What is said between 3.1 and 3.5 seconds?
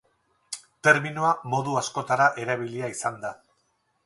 da.